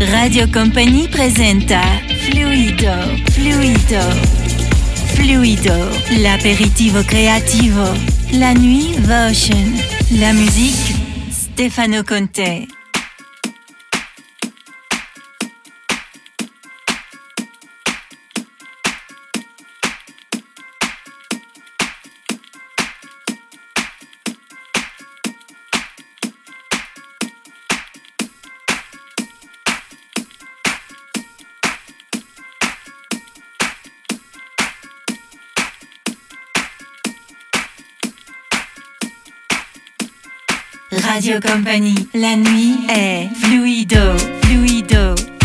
[0.00, 1.82] Radio Company presenta
[2.20, 2.92] Fluido,
[3.32, 4.00] Fluido,
[5.14, 5.90] Fluido,
[6.20, 7.82] l'aperitivo creativo,
[8.34, 9.76] la nuit Votion,
[10.20, 10.94] la musique
[11.30, 12.77] Stefano Conte.
[41.18, 45.37] Radio Company, la nuit est fluido, fluido.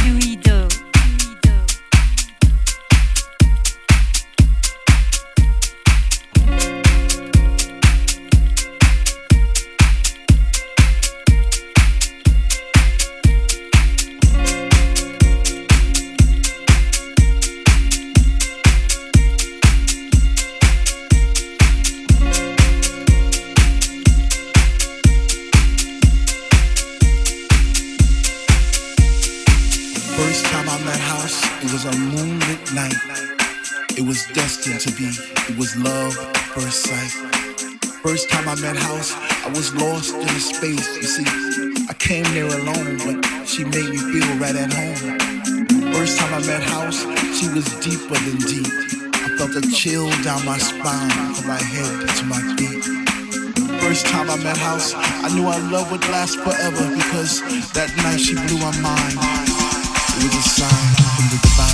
[55.23, 57.41] I knew our love would last forever because
[57.73, 59.15] that night she blew my mind.
[59.15, 61.73] It was a sign from the divine.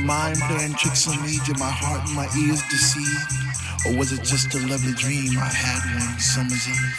[0.05, 1.39] mind playing tricks on me?
[1.45, 3.25] Did my heart and my ears deceive?
[3.85, 6.95] Or was it just a lovely dream I had one summer's eve?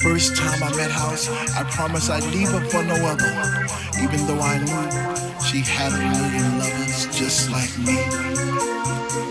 [0.00, 3.32] First time I met House, I promised I'd leave her for no other,
[4.00, 4.84] even though I knew
[5.44, 8.00] she had a million lovers just like me,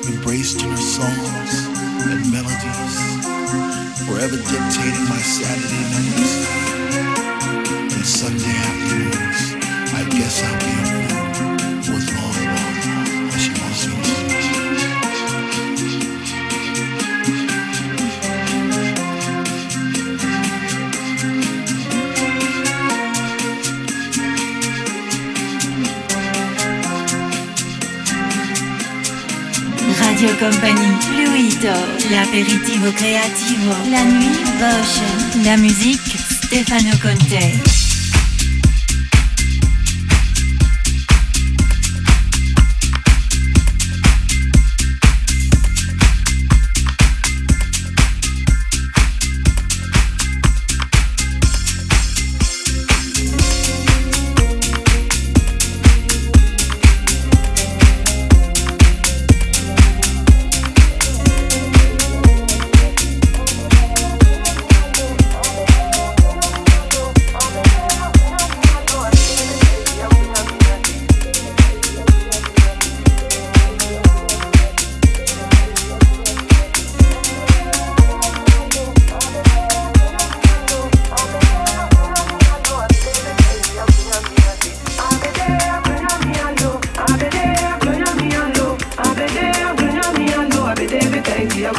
[0.08, 1.54] embraced in her songs
[2.06, 2.96] and melodies,
[4.06, 6.34] forever dictating my Saturday nights.
[7.98, 9.62] And Sunday afternoons.
[9.94, 10.71] I guess I'll be
[30.22, 31.74] Radio Company, Fluido,
[32.12, 37.81] l'aperitivo creativo, la nuit Votion, la musique Stefano Conte.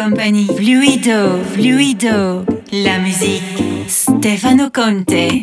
[0.00, 5.42] Fluido, fluido, la musique Stefano Conte.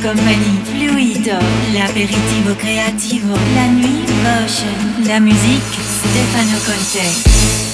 [0.00, 1.38] Company, Fluido,
[1.72, 7.73] l'aperitivo creativo, la nuit motion, la musique Stefano Conte.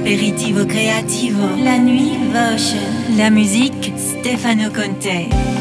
[0.00, 5.59] L'aperitivo creativo, la nuit Votion, la musique Stefano Conte.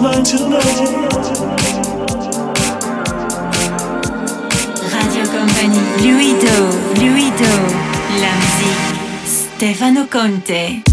[0.00, 0.46] Radio
[5.28, 6.48] Compagnie Luido,
[7.00, 7.48] Luido,
[8.20, 10.87] la musique, Stefano Conte.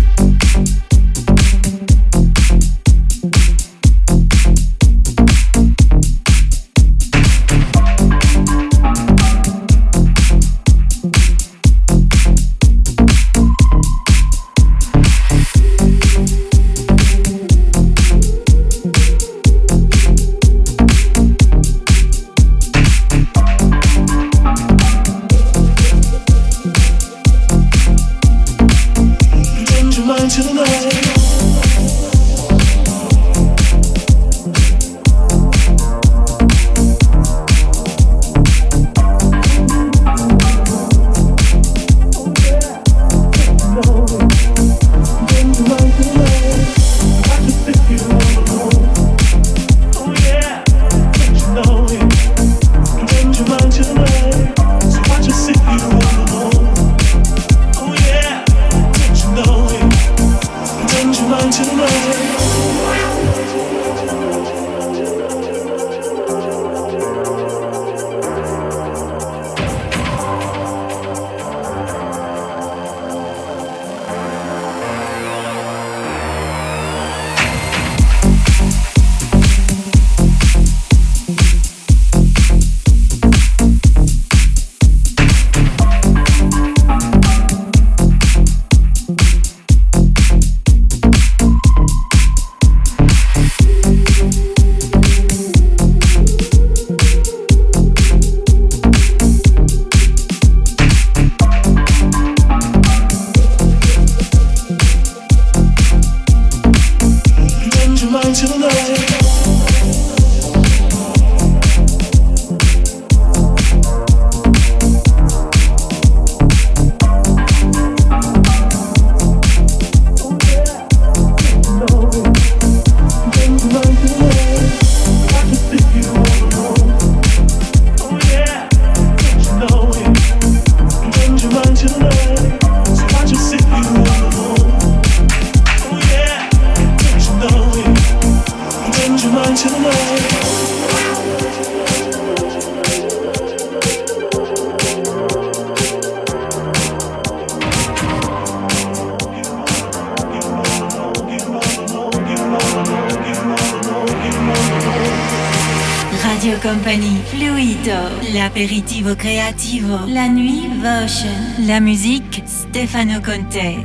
[159.13, 159.99] Creativo.
[160.07, 161.27] La nuit, Votion.
[161.67, 163.81] La musique, Stefano Conte.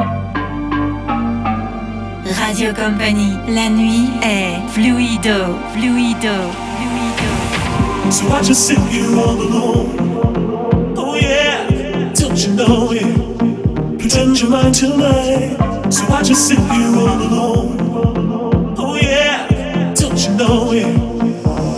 [2.39, 3.37] Radio Company.
[3.49, 6.33] La nuit est fluido, fluido,
[6.79, 8.11] fluido.
[8.11, 10.95] So I just sit here all alone.
[10.97, 11.67] Oh yeah,
[12.15, 13.99] don't you know it?
[13.99, 15.59] Pretend you're mine tonight.
[15.91, 18.75] So I just sit here all alone.
[18.79, 19.47] Oh yeah,
[19.95, 20.87] don't you know it?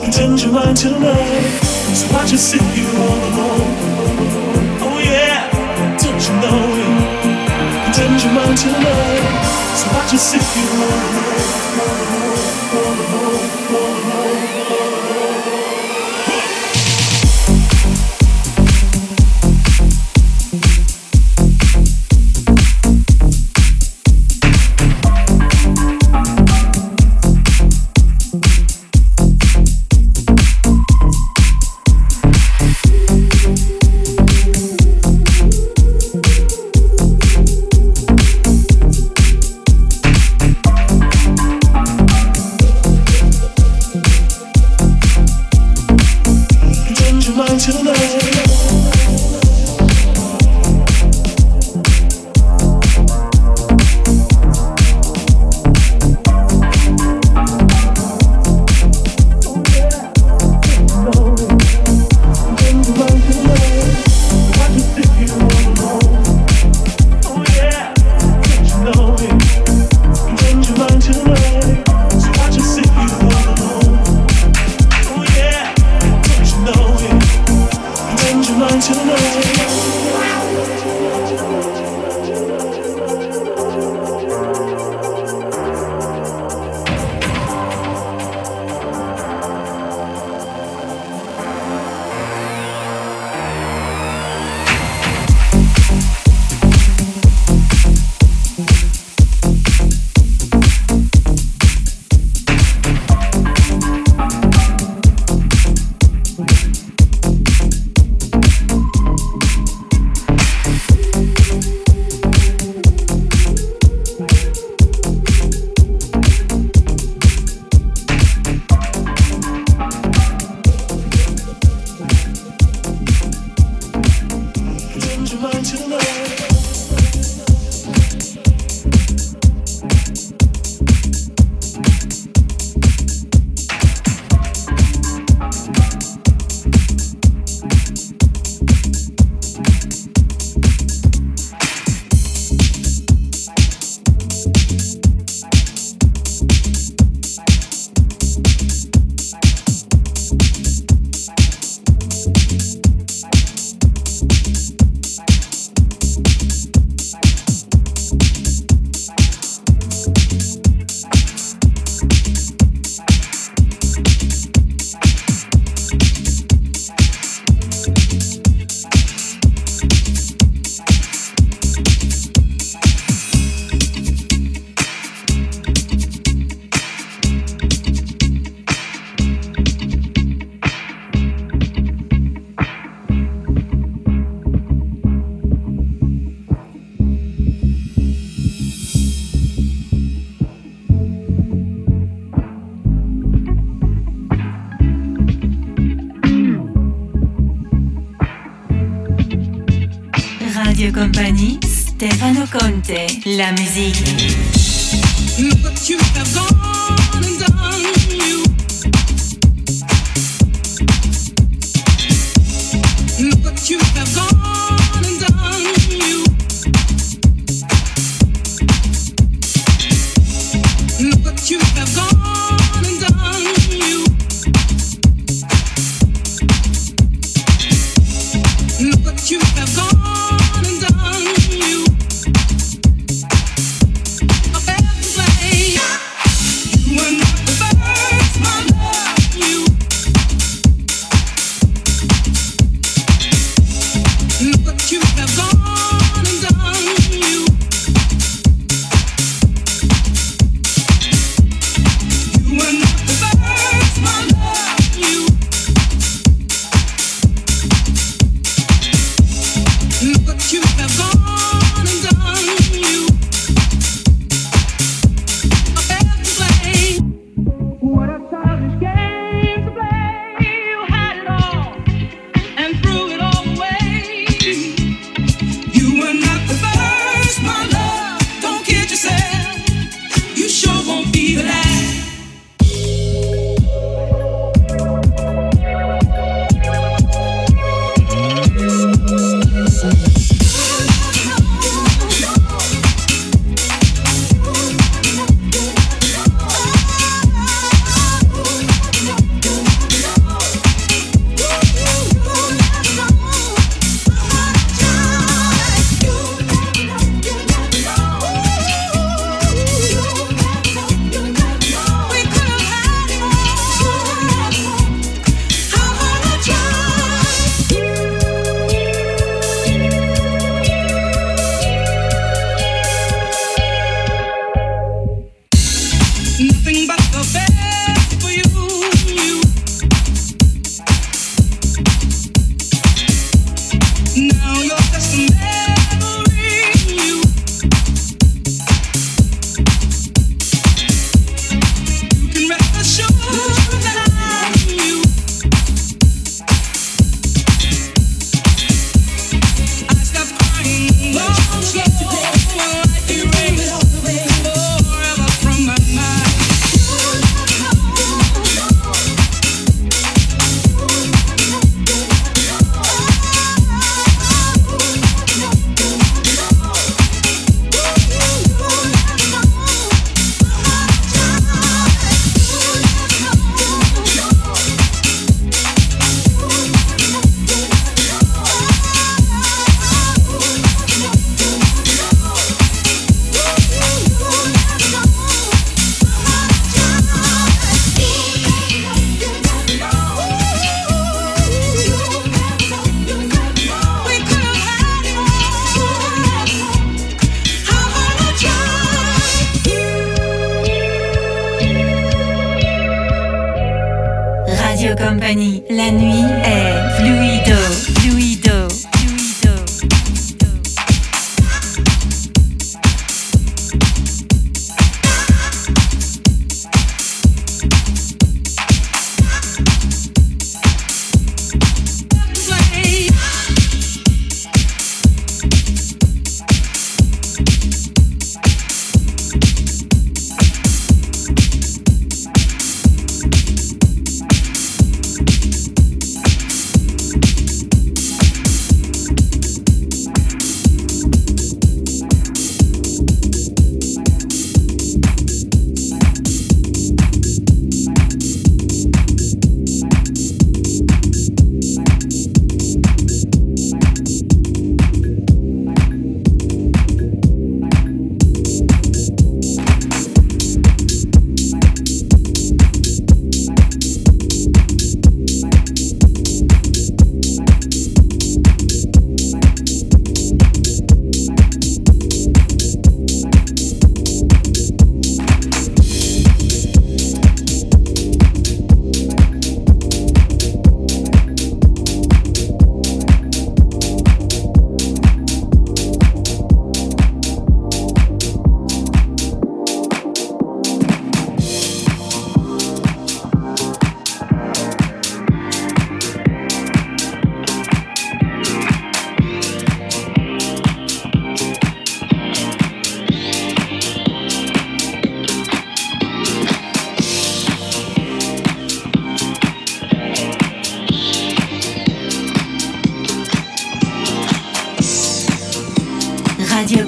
[0.04, 1.41] Pretend you're mine tonight.
[2.32, 3.76] Just sit alone.
[4.80, 5.52] Oh yeah,
[6.00, 7.92] don't you know it?
[8.56, 9.76] Tonight.
[9.76, 11.71] So I just sit here all alone,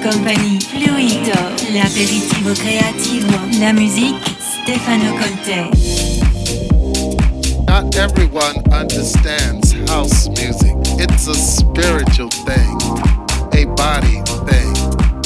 [0.07, 1.33] Fluido,
[1.73, 5.71] l'aperitivo creativo, la musique, Stefano Conte.
[7.65, 10.75] Not everyone understands house music.
[10.99, 12.77] It's a spiritual thing,
[13.53, 14.75] a body thing,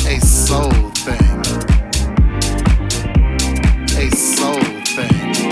[0.07, 0.71] a soul
[1.03, 1.41] thing.
[3.97, 4.63] A soul
[4.95, 5.51] thing.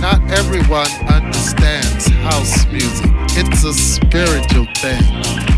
[0.00, 3.10] Not everyone understands house music.
[3.36, 5.57] It's a spiritual thing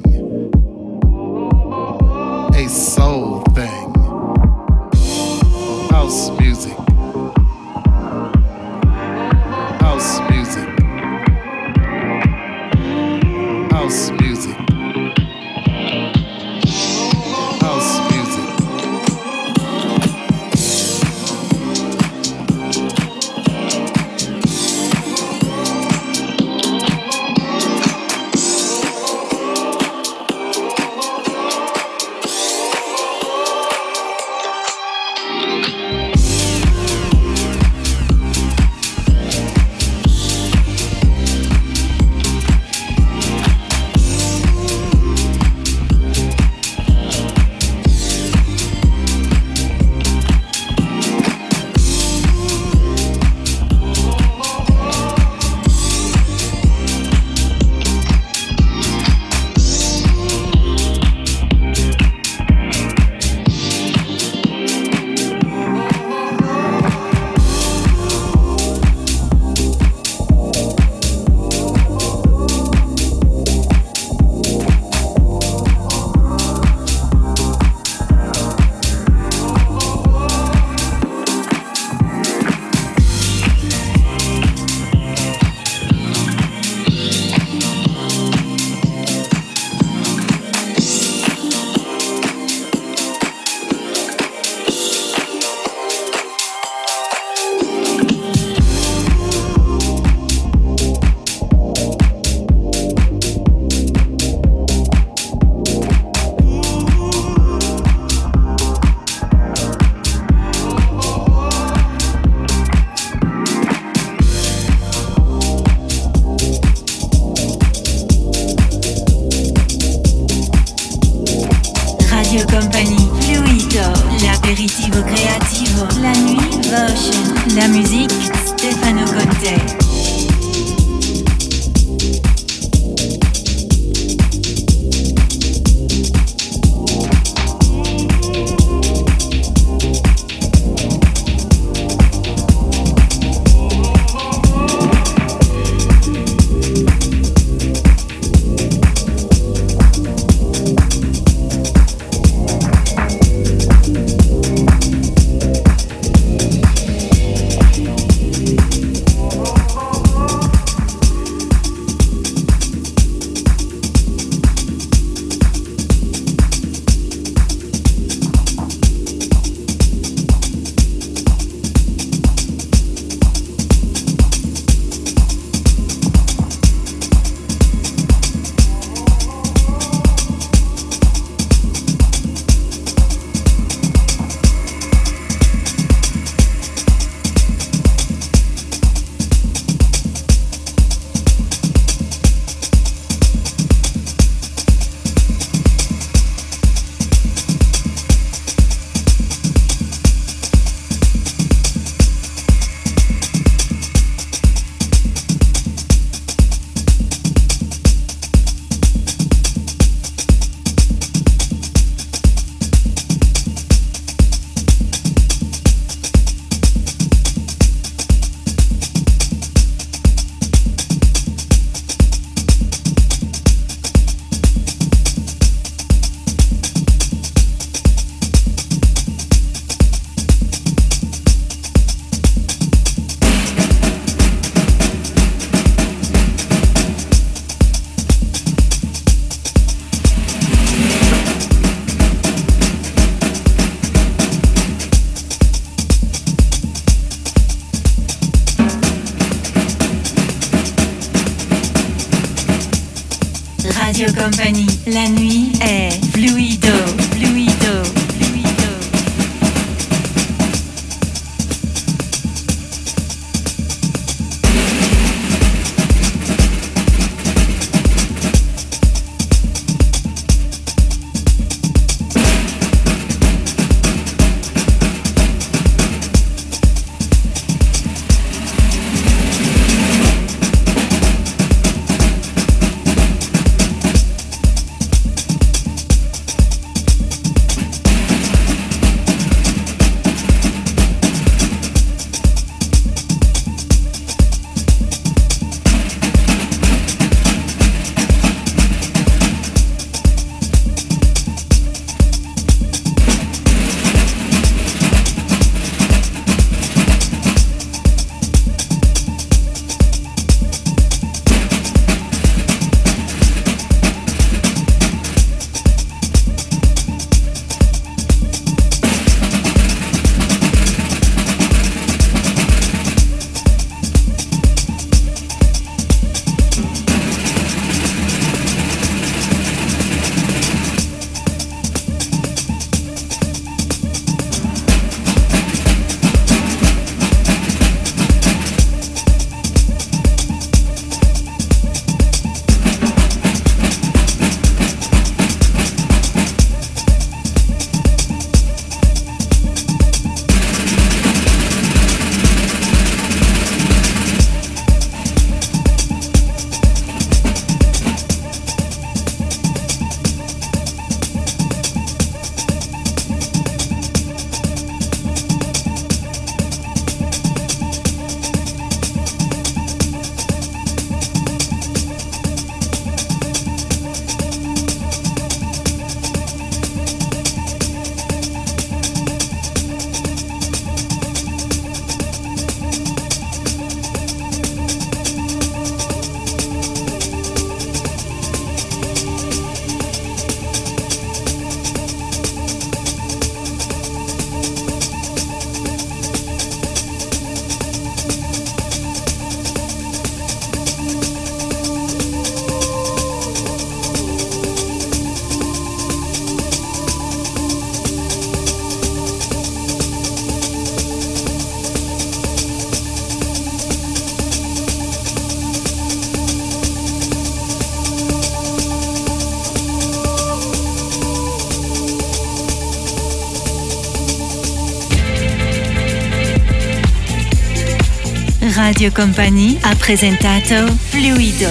[428.81, 431.47] Radio Company ha presentato Fluido.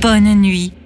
[0.00, 0.83] Bonne nuit.